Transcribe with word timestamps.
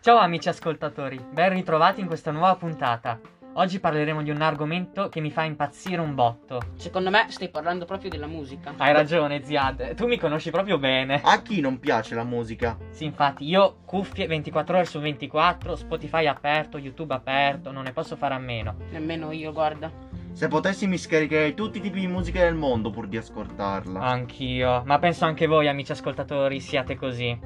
Ciao 0.00 0.18
amici 0.18 0.48
ascoltatori, 0.48 1.20
ben 1.32 1.50
ritrovati 1.50 2.00
in 2.00 2.06
questa 2.06 2.30
nuova 2.30 2.54
puntata. 2.54 3.18
Oggi 3.54 3.80
parleremo 3.80 4.22
di 4.22 4.30
un 4.30 4.40
argomento 4.40 5.08
che 5.08 5.18
mi 5.18 5.32
fa 5.32 5.42
impazzire 5.42 6.00
un 6.00 6.14
botto. 6.14 6.60
Secondo 6.76 7.10
me 7.10 7.26
stai 7.30 7.48
parlando 7.48 7.86
proprio 7.86 8.08
della 8.08 8.28
musica. 8.28 8.72
Hai 8.76 8.92
ragione, 8.92 9.42
Ziad, 9.42 9.96
tu 9.96 10.06
mi 10.06 10.16
conosci 10.16 10.52
proprio 10.52 10.78
bene. 10.78 11.22
A 11.24 11.42
chi 11.42 11.60
non 11.60 11.80
piace 11.80 12.14
la 12.14 12.22
musica? 12.22 12.78
Sì, 12.90 13.04
infatti, 13.04 13.48
io 13.48 13.78
cuffie 13.84 14.28
24 14.28 14.76
ore 14.76 14.84
su 14.84 15.00
24, 15.00 15.74
Spotify 15.74 16.26
aperto, 16.28 16.78
YouTube 16.78 17.14
aperto, 17.14 17.72
non 17.72 17.82
ne 17.82 17.92
posso 17.92 18.14
fare 18.14 18.34
a 18.34 18.38
meno. 18.38 18.76
Nemmeno 18.92 19.32
io, 19.32 19.52
guarda. 19.52 20.06
Se 20.38 20.46
potessi 20.46 20.86
mi 20.86 20.98
scaricherei 20.98 21.52
tutti 21.52 21.78
i 21.78 21.80
tipi 21.80 21.98
di 21.98 22.06
musica 22.06 22.38
del 22.38 22.54
mondo 22.54 22.90
pur 22.90 23.08
di 23.08 23.16
ascoltarla. 23.16 23.98
Anch'io, 23.98 24.84
ma 24.86 25.00
penso 25.00 25.24
anche 25.24 25.48
voi, 25.48 25.66
amici 25.66 25.90
ascoltatori, 25.90 26.60
siate 26.60 26.94
così. 26.94 27.36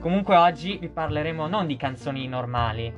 Comunque 0.00 0.34
oggi 0.34 0.76
vi 0.78 0.88
parleremo 0.88 1.46
non 1.46 1.68
di 1.68 1.76
canzoni 1.76 2.26
normali, 2.26 2.92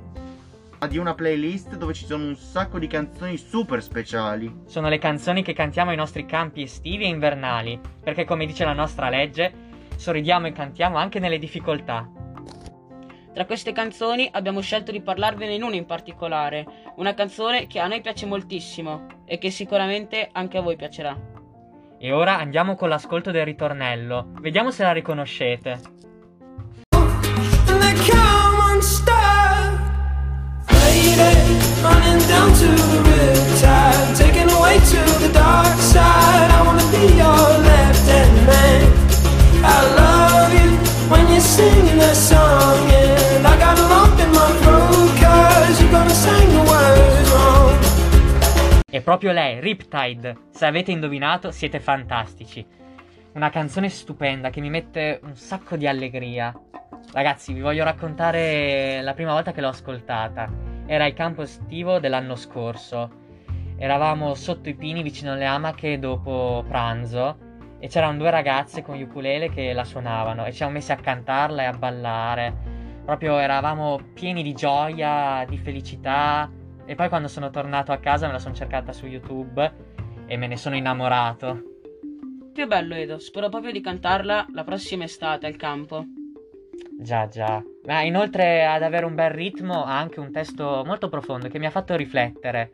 ma 0.78 0.86
di 0.86 0.96
una 0.96 1.12
playlist 1.12 1.76
dove 1.76 1.92
ci 1.92 2.06
sono 2.06 2.24
un 2.24 2.34
sacco 2.34 2.78
di 2.78 2.86
canzoni 2.86 3.36
super 3.36 3.82
speciali. 3.82 4.62
Sono 4.64 4.88
le 4.88 4.96
canzoni 4.96 5.42
che 5.42 5.52
cantiamo 5.52 5.90
ai 5.90 5.96
nostri 5.96 6.24
campi 6.24 6.62
estivi 6.62 7.04
e 7.04 7.08
invernali, 7.08 7.78
perché 8.02 8.24
come 8.24 8.46
dice 8.46 8.64
la 8.64 8.72
nostra 8.72 9.10
legge, 9.10 9.52
sorridiamo 9.96 10.46
e 10.46 10.52
cantiamo 10.52 10.96
anche 10.96 11.18
nelle 11.18 11.38
difficoltà. 11.38 12.15
Tra 13.36 13.44
queste 13.44 13.72
canzoni 13.72 14.26
abbiamo 14.32 14.62
scelto 14.62 14.90
di 14.90 15.02
parlarvene 15.02 15.52
in 15.52 15.62
una 15.62 15.76
in 15.76 15.84
particolare, 15.84 16.64
una 16.94 17.12
canzone 17.12 17.66
che 17.66 17.78
a 17.78 17.86
noi 17.86 18.00
piace 18.00 18.24
moltissimo 18.24 19.04
e 19.26 19.36
che 19.36 19.50
sicuramente 19.50 20.30
anche 20.32 20.56
a 20.56 20.62
voi 20.62 20.74
piacerà. 20.74 21.14
E 21.98 22.12
ora 22.12 22.38
andiamo 22.38 22.76
con 22.76 22.88
l'ascolto 22.88 23.30
del 23.32 23.44
ritornello, 23.44 24.30
vediamo 24.40 24.70
se 24.70 24.84
la 24.84 24.92
riconoscete. 24.92 25.80
running 31.82 32.18
down 32.26 32.52
to 32.54 32.66
the 32.66 33.05
proprio 49.06 49.30
lei, 49.30 49.60
Riptide 49.60 50.36
Se 50.50 50.66
avete 50.66 50.90
indovinato 50.90 51.52
siete 51.52 51.78
fantastici 51.78 52.66
Una 53.34 53.50
canzone 53.50 53.88
stupenda 53.88 54.50
che 54.50 54.60
mi 54.60 54.68
mette 54.68 55.20
un 55.22 55.36
sacco 55.36 55.76
di 55.76 55.86
allegria 55.86 56.52
Ragazzi, 57.12 57.52
vi 57.52 57.60
voglio 57.60 57.84
raccontare 57.84 59.00
la 59.02 59.14
prima 59.14 59.32
volta 59.32 59.52
che 59.52 59.60
l'ho 59.60 59.68
ascoltata 59.68 60.50
era 60.86 61.06
il 61.06 61.14
campo 61.14 61.42
estivo 61.42 61.98
dell'anno 61.98 62.36
scorso. 62.36 63.10
Eravamo 63.76 64.34
sotto 64.34 64.68
i 64.68 64.74
pini 64.74 65.02
vicino 65.02 65.32
alle 65.32 65.44
amache 65.44 65.98
dopo 65.98 66.64
pranzo 66.66 67.38
e 67.78 67.88
c'erano 67.88 68.18
due 68.18 68.30
ragazze 68.30 68.82
con 68.82 68.96
gli 68.96 69.02
ukulele 69.02 69.50
che 69.50 69.72
la 69.72 69.84
suonavano 69.84 70.44
e 70.44 70.50
ci 70.50 70.58
siamo 70.58 70.72
messi 70.72 70.92
a 70.92 70.96
cantarla 70.96 71.62
e 71.62 71.66
a 71.66 71.72
ballare. 71.72 72.54
Proprio 73.04 73.38
eravamo 73.38 73.98
pieni 74.14 74.42
di 74.42 74.52
gioia, 74.52 75.44
di 75.48 75.58
felicità 75.58 76.50
e 76.86 76.94
poi 76.94 77.08
quando 77.08 77.28
sono 77.28 77.50
tornato 77.50 77.92
a 77.92 77.98
casa 77.98 78.26
me 78.26 78.32
la 78.32 78.38
sono 78.38 78.54
cercata 78.54 78.92
su 78.92 79.06
YouTube 79.06 79.72
e 80.26 80.36
me 80.36 80.46
ne 80.46 80.56
sono 80.56 80.76
innamorato. 80.76 81.62
Che 82.54 82.66
bello 82.66 82.94
Edo, 82.94 83.18
spero 83.18 83.48
proprio 83.48 83.72
di 83.72 83.82
cantarla 83.82 84.46
la 84.54 84.64
prossima 84.64 85.04
estate 85.04 85.46
al 85.46 85.56
campo. 85.56 86.06
Già, 86.98 87.28
già. 87.28 87.62
Ma 87.84 88.00
inoltre 88.00 88.64
ad 88.64 88.82
avere 88.82 89.04
un 89.04 89.14
bel 89.14 89.30
ritmo 89.30 89.84
ha 89.84 89.98
anche 89.98 90.20
un 90.20 90.32
testo 90.32 90.82
molto 90.86 91.08
profondo 91.08 91.48
che 91.48 91.58
mi 91.58 91.66
ha 91.66 91.70
fatto 91.70 91.94
riflettere. 91.94 92.70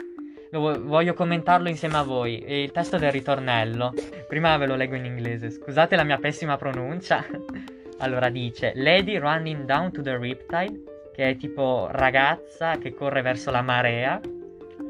Voglio 0.53 1.15
commentarlo 1.15 1.69
insieme 1.69 1.97
a 1.97 2.03
voi. 2.03 2.45
Il 2.47 2.71
testo 2.71 2.99
del 2.99 3.11
ritornello. 3.11 3.93
Prima 4.29 4.57
ve 4.59 4.67
lo 4.67 4.77
leggo 4.77 4.95
in 4.95 5.07
inglese. 5.07 5.51
Scusate 5.51 5.97
la 5.97 6.05
mia 6.05 6.19
pessima 6.19 6.57
pronuncia. 6.57 7.25
allora 7.99 8.29
dice: 8.29 8.73
Lady 8.77 9.17
running 9.19 9.65
down 9.65 9.91
to 9.91 10.03
the 10.03 10.17
riptide. 10.17 10.92
Che 11.15 11.29
è 11.29 11.37
tipo 11.37 11.89
ragazza 11.91 12.79
che 12.79 12.95
corre 12.95 13.23
verso 13.23 13.51
la 13.51 13.63
marea. 13.63 14.21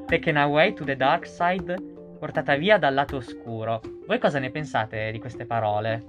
Taken 0.06 0.36
away 0.36 0.72
to 0.72 0.84
the 0.84 0.96
dark 0.96 1.26
side. 1.26 1.74
Portata 2.18 2.54
via 2.54 2.78
dal 2.78 2.94
lato 2.94 3.16
oscuro. 3.16 3.80
Voi 4.06 4.18
cosa 4.18 4.38
ne 4.38 4.50
pensate 4.50 5.10
di 5.10 5.18
queste 5.18 5.46
parole? 5.46 6.04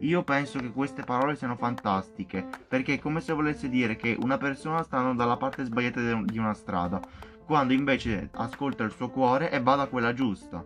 Io 0.00 0.22
penso 0.22 0.58
che 0.58 0.70
queste 0.70 1.02
parole 1.02 1.36
siano 1.36 1.56
fantastiche, 1.56 2.46
perché 2.68 2.94
è 2.94 2.98
come 2.98 3.20
se 3.20 3.32
volesse 3.32 3.68
dire 3.68 3.96
che 3.96 4.16
una 4.20 4.36
persona 4.36 4.82
sta 4.82 4.98
andando 4.98 5.22
dalla 5.22 5.38
parte 5.38 5.64
sbagliata 5.64 6.00
di 6.22 6.38
una 6.38 6.52
strada, 6.52 7.00
quando 7.46 7.72
invece 7.72 8.28
ascolta 8.32 8.84
il 8.84 8.90
suo 8.90 9.08
cuore 9.08 9.50
e 9.50 9.60
va 9.60 9.74
da 9.74 9.86
quella 9.86 10.12
giusta. 10.12 10.62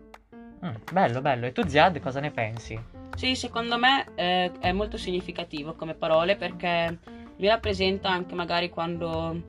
Mm, 0.65 0.75
bello, 0.91 1.21
bello. 1.21 1.45
E 1.45 1.53
tu 1.53 1.65
Ziad 1.65 1.99
cosa 1.99 2.19
ne 2.19 2.31
pensi? 2.31 2.79
Sì, 3.15 3.35
secondo 3.35 3.77
me 3.77 4.05
eh, 4.15 4.51
è 4.59 4.71
molto 4.71 4.97
significativo 4.97 5.73
come 5.75 5.93
parole 5.93 6.35
perché 6.35 6.99
mi 7.41 7.47
rappresenta 7.47 8.09
anche 8.09 8.35
magari 8.35 8.69
quando 8.69 9.41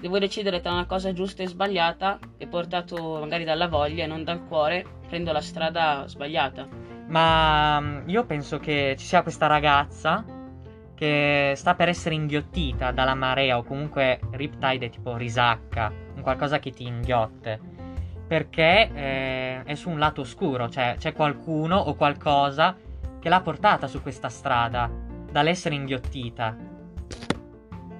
devo 0.00 0.20
decidere 0.20 0.60
tra 0.60 0.70
una 0.70 0.86
cosa 0.86 1.12
giusta 1.12 1.42
e 1.42 1.48
sbagliata 1.48 2.20
e 2.38 2.46
portato 2.46 3.18
magari 3.18 3.42
dalla 3.42 3.66
voglia 3.66 4.04
e 4.04 4.06
non 4.06 4.22
dal 4.22 4.46
cuore, 4.46 4.84
prendo 5.08 5.32
la 5.32 5.40
strada 5.40 6.04
sbagliata. 6.06 6.68
Ma 7.08 7.80
mm, 7.80 8.08
io 8.08 8.24
penso 8.24 8.58
che 8.58 8.94
ci 8.96 9.04
sia 9.04 9.22
questa 9.22 9.48
ragazza 9.48 10.24
che 10.94 11.54
sta 11.56 11.74
per 11.74 11.88
essere 11.88 12.14
inghiottita 12.14 12.92
dalla 12.92 13.16
marea 13.16 13.58
o 13.58 13.64
comunque 13.64 14.20
Riptide 14.30 14.88
tipo 14.88 15.16
risacca, 15.16 15.92
un 16.14 16.22
qualcosa 16.22 16.60
che 16.60 16.70
ti 16.70 16.86
inghiotte. 16.86 17.58
Perché 18.28 18.90
eh, 18.94 19.62
è 19.64 19.74
su 19.74 19.90
un 19.90 19.98
lato 19.98 20.20
oscuro, 20.20 20.68
cioè 20.68 20.94
c'è 20.98 21.12
qualcuno 21.12 21.76
o 21.78 21.94
qualcosa 21.96 22.76
che 23.18 23.28
l'ha 23.28 23.40
portata 23.40 23.88
su 23.88 24.00
questa 24.02 24.28
strada 24.28 24.88
dall'essere 25.32 25.74
inghiottita. 25.74 26.69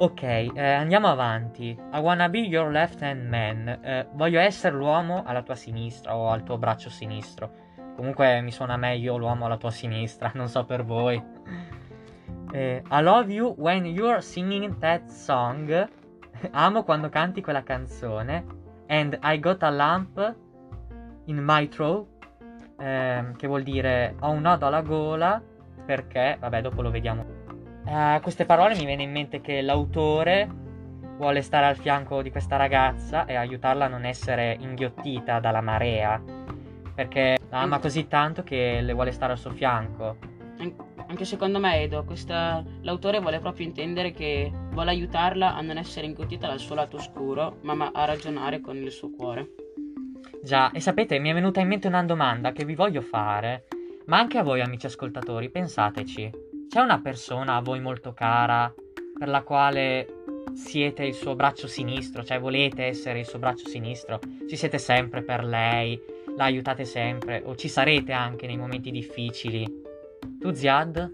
Ok, 0.02 0.22
eh, 0.22 0.50
andiamo 0.56 1.08
avanti. 1.08 1.78
I 1.92 1.98
wanna 1.98 2.30
be 2.30 2.38
your 2.38 2.70
left 2.70 3.02
hand 3.02 3.28
man. 3.28 3.68
Eh, 3.82 4.06
voglio 4.14 4.40
essere 4.40 4.74
l'uomo 4.74 5.24
alla 5.26 5.42
tua 5.42 5.54
sinistra 5.54 6.16
o 6.16 6.30
al 6.30 6.42
tuo 6.42 6.56
braccio 6.56 6.88
sinistro. 6.88 7.50
Comunque 7.96 8.40
mi 8.40 8.50
suona 8.50 8.78
meglio 8.78 9.18
l'uomo 9.18 9.44
alla 9.44 9.58
tua 9.58 9.70
sinistra, 9.70 10.30
non 10.36 10.48
so 10.48 10.64
per 10.64 10.86
voi. 10.86 11.22
Eh, 12.50 12.82
I 12.90 13.02
love 13.02 13.30
you 13.30 13.54
when 13.58 13.84
you're 13.84 14.22
singing 14.22 14.78
that 14.78 15.06
song. 15.08 15.68
Amo 16.52 16.82
quando 16.82 17.10
canti 17.10 17.42
quella 17.42 17.62
canzone. 17.62 18.46
And 18.86 19.18
I 19.22 19.38
got 19.38 19.62
a 19.62 19.68
lump 19.68 20.34
in 21.26 21.44
my 21.44 21.68
throat. 21.68 22.08
Eh, 22.78 23.32
che 23.36 23.46
vuol 23.46 23.64
dire 23.64 24.16
ho 24.20 24.30
un 24.30 24.40
nodo 24.40 24.66
alla 24.66 24.80
gola. 24.80 25.42
Perché, 25.84 26.38
vabbè, 26.40 26.62
dopo 26.62 26.80
lo 26.80 26.90
vediamo. 26.90 27.39
A 27.86 28.16
eh, 28.16 28.20
queste 28.20 28.44
parole 28.44 28.76
mi 28.76 28.84
viene 28.84 29.02
in 29.02 29.10
mente 29.10 29.40
che 29.40 29.60
l'autore 29.60 30.48
vuole 31.16 31.42
stare 31.42 31.66
al 31.66 31.76
fianco 31.76 32.22
di 32.22 32.30
questa 32.30 32.56
ragazza 32.56 33.26
e 33.26 33.34
aiutarla 33.34 33.86
a 33.86 33.88
non 33.88 34.04
essere 34.04 34.56
inghiottita 34.60 35.40
dalla 35.40 35.60
marea 35.60 36.40
perché 37.00 37.38
la 37.48 37.62
ama 37.62 37.78
così 37.78 38.08
tanto 38.08 38.42
che 38.42 38.80
le 38.82 38.92
vuole 38.92 39.12
stare 39.12 39.32
al 39.32 39.38
suo 39.38 39.52
fianco. 39.52 40.16
Anche 41.06 41.24
secondo 41.24 41.58
me, 41.58 41.80
Edo, 41.80 42.04
questa... 42.04 42.62
l'autore 42.82 43.20
vuole 43.20 43.40
proprio 43.40 43.66
intendere 43.66 44.12
che 44.12 44.52
vuole 44.70 44.90
aiutarla 44.90 45.54
a 45.54 45.62
non 45.62 45.78
essere 45.78 46.06
ingottita 46.06 46.46
dal 46.46 46.58
suo 46.58 46.74
lato 46.74 46.96
oscuro, 46.96 47.56
ma 47.62 47.90
a 47.92 48.04
ragionare 48.04 48.60
con 48.60 48.76
il 48.76 48.90
suo 48.90 49.10
cuore. 49.10 49.54
Già, 50.42 50.70
e 50.72 50.80
sapete, 50.80 51.18
mi 51.18 51.30
è 51.30 51.34
venuta 51.34 51.60
in 51.60 51.68
mente 51.68 51.88
una 51.88 52.02
domanda 52.04 52.52
che 52.52 52.66
vi 52.66 52.74
voglio 52.74 53.00
fare, 53.00 53.66
ma 54.04 54.18
anche 54.18 54.36
a 54.36 54.42
voi 54.42 54.60
amici 54.60 54.84
ascoltatori, 54.84 55.48
pensateci. 55.48 56.30
C'è 56.70 56.78
una 56.78 57.00
persona 57.00 57.56
a 57.56 57.60
voi 57.60 57.80
molto 57.80 58.12
cara 58.12 58.72
per 59.18 59.26
la 59.26 59.42
quale 59.42 60.22
siete 60.54 61.04
il 61.04 61.14
suo 61.14 61.34
braccio 61.34 61.66
sinistro, 61.66 62.22
cioè 62.22 62.38
volete 62.38 62.84
essere 62.84 63.18
il 63.18 63.26
suo 63.26 63.40
braccio 63.40 63.68
sinistro, 63.68 64.20
ci 64.48 64.54
siete 64.54 64.78
sempre 64.78 65.22
per 65.22 65.42
lei, 65.42 66.00
la 66.36 66.44
aiutate 66.44 66.84
sempre 66.84 67.42
o 67.44 67.56
ci 67.56 67.66
sarete 67.66 68.12
anche 68.12 68.46
nei 68.46 68.56
momenti 68.56 68.92
difficili. 68.92 69.66
Tu 70.38 70.52
Ziad? 70.52 71.12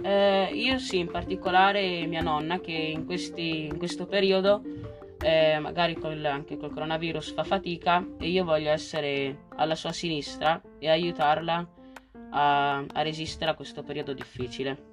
Eh, 0.00 0.50
io 0.54 0.78
sì, 0.78 1.00
in 1.00 1.10
particolare 1.10 2.06
mia 2.06 2.22
nonna 2.22 2.60
che 2.60 2.70
in, 2.70 3.04
questi, 3.04 3.64
in 3.66 3.78
questo 3.78 4.06
periodo 4.06 4.62
eh, 5.20 5.58
magari 5.58 5.94
col, 5.94 6.24
anche 6.24 6.56
col 6.56 6.72
coronavirus 6.72 7.32
fa 7.32 7.42
fatica 7.42 8.06
e 8.20 8.28
io 8.28 8.44
voglio 8.44 8.70
essere 8.70 9.46
alla 9.56 9.74
sua 9.74 9.90
sinistra 9.90 10.62
e 10.78 10.88
aiutarla 10.88 11.68
a, 12.34 12.76
a 12.78 13.02
resistere 13.02 13.50
a 13.50 13.54
questo 13.54 13.82
periodo 13.82 14.12
difficile. 14.12 14.92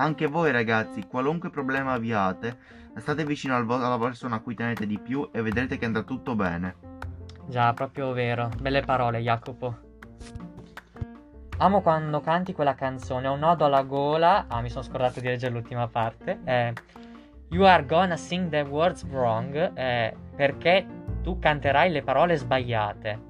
Anche 0.00 0.28
voi 0.28 0.50
ragazzi, 0.50 1.06
qualunque 1.06 1.50
problema 1.50 1.92
abbiate, 1.92 2.56
state 2.96 3.22
vicino 3.22 3.54
al 3.54 3.70
alla 3.70 3.98
persona 3.98 4.36
a 4.36 4.40
cui 4.40 4.54
tenete 4.54 4.86
di 4.86 4.98
più 4.98 5.28
e 5.30 5.42
vedrete 5.42 5.76
che 5.76 5.84
andrà 5.84 6.04
tutto 6.04 6.34
bene. 6.34 6.74
Già, 7.46 7.74
proprio 7.74 8.10
vero. 8.12 8.48
Belle 8.58 8.80
parole, 8.80 9.20
Jacopo. 9.20 9.76
Amo 11.58 11.82
quando 11.82 12.22
canti 12.22 12.54
quella 12.54 12.74
canzone, 12.74 13.28
ho 13.28 13.34
un 13.34 13.40
nodo 13.40 13.66
alla 13.66 13.82
gola. 13.82 14.46
Ah, 14.48 14.62
mi 14.62 14.70
sono 14.70 14.84
scordato 14.84 15.20
di 15.20 15.26
leggere 15.26 15.52
l'ultima 15.52 15.86
parte. 15.86 16.40
Eh, 16.44 16.72
you 17.50 17.64
are 17.64 17.84
gonna 17.84 18.16
sing 18.16 18.48
the 18.48 18.62
words 18.62 19.04
wrong. 19.04 19.76
Eh, 19.76 20.16
perché 20.34 20.86
tu 21.22 21.38
canterai 21.38 21.90
le 21.90 22.00
parole 22.00 22.36
sbagliate. 22.36 23.20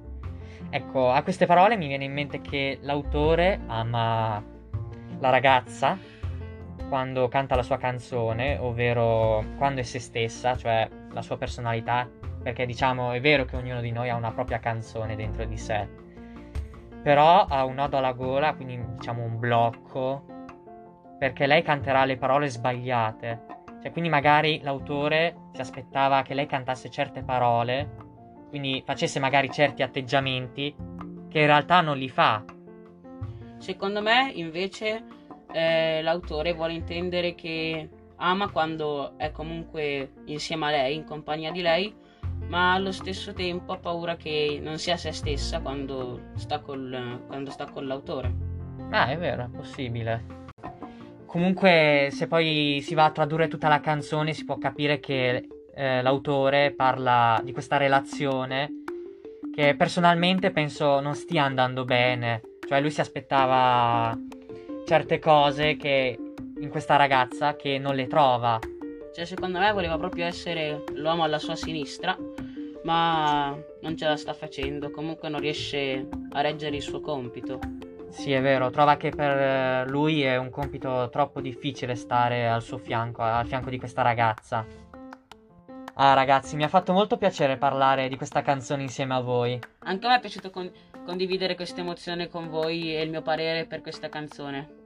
Ecco, 0.69 1.11
a 1.11 1.21
queste 1.21 1.45
parole 1.45 1.75
mi 1.75 1.87
viene 1.87 2.05
in 2.05 2.13
mente 2.13 2.39
che 2.39 2.79
l'autore 2.81 3.59
ama 3.67 4.41
la 5.19 5.29
ragazza 5.29 6.19
quando 6.91 7.29
canta 7.29 7.55
la 7.55 7.63
sua 7.63 7.77
canzone, 7.77 8.57
ovvero 8.57 9.41
quando 9.55 9.79
è 9.79 9.83
se 9.83 9.99
stessa, 9.99 10.57
cioè 10.57 10.89
la 11.13 11.21
sua 11.21 11.37
personalità, 11.37 12.05
perché 12.43 12.65
diciamo 12.65 13.13
è 13.13 13.21
vero 13.21 13.45
che 13.45 13.55
ognuno 13.55 13.79
di 13.79 13.91
noi 13.91 14.09
ha 14.09 14.15
una 14.17 14.33
propria 14.33 14.59
canzone 14.59 15.15
dentro 15.15 15.45
di 15.45 15.55
sé, 15.55 15.87
però 17.01 17.45
ha 17.45 17.63
un 17.63 17.75
nodo 17.75 17.95
alla 17.95 18.11
gola, 18.11 18.53
quindi 18.55 18.77
diciamo 18.97 19.23
un 19.23 19.39
blocco, 19.39 20.25
perché 21.17 21.47
lei 21.47 21.61
canterà 21.61 22.03
le 22.03 22.17
parole 22.17 22.49
sbagliate. 22.49 23.45
Cioè, 23.81 23.91
quindi 23.91 24.09
magari 24.09 24.59
l'autore 24.61 25.35
si 25.53 25.61
aspettava 25.61 26.23
che 26.23 26.33
lei 26.33 26.45
cantasse 26.45 26.89
certe 26.89 27.23
parole 27.23 28.09
quindi 28.49 28.83
facesse 28.85 29.17
magari 29.17 29.49
certi 29.49 29.81
atteggiamenti 29.81 30.75
che 31.29 31.39
in 31.39 31.45
realtà 31.45 31.79
non 31.79 31.97
li 31.97 32.09
fa. 32.09 32.43
Secondo 33.59 34.01
me, 34.01 34.29
invece, 34.35 35.05
eh, 35.53 36.01
l'autore 36.01 36.53
vuole 36.53 36.73
intendere 36.73 37.35
che 37.35 37.89
ama 38.17 38.49
quando 38.49 39.17
è 39.17 39.31
comunque 39.31 40.11
insieme 40.25 40.67
a 40.67 40.69
lei, 40.69 40.95
in 40.95 41.03
compagnia 41.03 41.51
di 41.51 41.61
lei, 41.61 41.93
ma 42.47 42.73
allo 42.73 42.91
stesso 42.91 43.33
tempo 43.33 43.73
ha 43.73 43.77
paura 43.77 44.15
che 44.15 44.59
non 44.61 44.77
sia 44.77 44.97
se 44.97 45.11
stessa 45.11 45.59
quando 45.61 46.31
sta, 46.35 46.59
col, 46.59 47.23
quando 47.27 47.49
sta 47.49 47.65
con 47.65 47.87
l'autore. 47.87 48.33
Ah, 48.91 49.07
è 49.07 49.17
vero, 49.17 49.45
è 49.45 49.47
possibile. 49.47 50.39
Comunque, 51.25 52.09
se 52.11 52.27
poi 52.27 52.81
si 52.83 52.93
va 52.93 53.05
a 53.05 53.11
tradurre 53.11 53.47
tutta 53.47 53.69
la 53.69 53.79
canzone, 53.79 54.33
si 54.33 54.43
può 54.43 54.57
capire 54.57 54.99
che 54.99 55.47
eh, 55.73 56.01
l'autore 56.01 56.71
parla 56.71 57.39
di 57.43 57.53
questa 57.53 57.77
relazione 57.77 58.79
che 59.53 59.75
personalmente 59.75 60.51
penso 60.51 60.99
non 60.99 61.15
stia 61.15 61.43
andando 61.43 61.85
bene. 61.85 62.41
Cioè 62.67 62.79
lui 62.79 62.91
si 62.91 63.01
aspettava 63.01 64.17
certe 64.91 65.19
cose 65.19 65.77
che 65.77 66.19
in 66.59 66.67
questa 66.67 66.97
ragazza 66.97 67.55
che 67.55 67.77
non 67.77 67.95
le 67.95 68.07
trova. 68.07 68.59
Cioè 69.15 69.23
secondo 69.23 69.57
me 69.57 69.71
voleva 69.71 69.97
proprio 69.97 70.25
essere 70.25 70.83
l'uomo 70.95 71.23
alla 71.23 71.39
sua 71.39 71.55
sinistra, 71.55 72.17
ma 72.83 73.57
non 73.83 73.95
ce 73.95 74.05
la 74.05 74.17
sta 74.17 74.33
facendo, 74.33 74.91
comunque 74.91 75.29
non 75.29 75.39
riesce 75.39 76.09
a 76.33 76.41
reggere 76.41 76.75
il 76.75 76.81
suo 76.81 76.99
compito. 76.99 77.57
Sì, 78.09 78.33
è 78.33 78.41
vero, 78.41 78.69
trova 78.69 78.97
che 78.97 79.11
per 79.11 79.89
lui 79.89 80.23
è 80.23 80.35
un 80.35 80.49
compito 80.49 81.07
troppo 81.09 81.39
difficile 81.39 81.95
stare 81.95 82.49
al 82.49 82.61
suo 82.61 82.77
fianco, 82.77 83.21
al 83.21 83.47
fianco 83.47 83.69
di 83.69 83.79
questa 83.79 84.01
ragazza. 84.01 84.65
Ah 85.93 86.13
ragazzi, 86.13 86.57
mi 86.57 86.63
ha 86.63 86.67
fatto 86.67 86.91
molto 86.91 87.15
piacere 87.15 87.55
parlare 87.55 88.09
di 88.09 88.17
questa 88.17 88.41
canzone 88.41 88.81
insieme 88.81 89.13
a 89.13 89.21
voi. 89.21 89.57
Anche 89.85 90.05
a 90.05 90.09
me 90.09 90.15
è 90.17 90.19
piaciuto 90.19 90.49
con- 90.49 90.71
condividere 91.05 91.55
questa 91.55 91.79
emozione 91.79 92.27
con 92.27 92.49
voi 92.49 92.93
e 92.93 93.01
il 93.01 93.09
mio 93.09 93.21
parere 93.21 93.65
per 93.65 93.81
questa 93.81 94.09
canzone. 94.09 94.79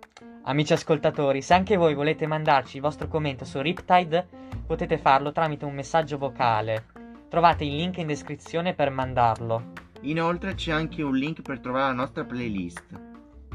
Amici 0.43 0.71
ascoltatori, 0.71 1.41
se 1.41 1.53
anche 1.53 1.75
voi 1.75 1.93
volete 1.93 2.25
mandarci 2.25 2.77
il 2.77 2.81
vostro 2.81 3.09
commento 3.09 3.43
su 3.43 3.59
Riptide, 3.59 4.25
potete 4.65 4.97
farlo 4.97 5.33
tramite 5.33 5.65
un 5.65 5.73
messaggio 5.73 6.17
vocale. 6.17 6.85
Trovate 7.27 7.65
il 7.65 7.75
link 7.75 7.97
in 7.97 8.07
descrizione 8.07 8.73
per 8.73 8.91
mandarlo. 8.91 9.73
Inoltre 10.01 10.53
c'è 10.53 10.71
anche 10.71 11.01
un 11.01 11.15
link 11.15 11.41
per 11.41 11.59
trovare 11.59 11.87
la 11.87 11.93
nostra 11.93 12.23
playlist. 12.23 12.83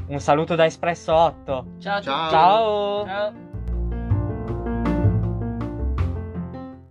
Un 0.05 0.19
saluto 0.19 0.53
da 0.53 0.65
Espresso 0.65 1.15
8. 1.15 1.65
Ciao 1.79 2.01
Ciao. 2.01 2.29
Ciao. 2.29 3.05
Ciao. 3.05 3.50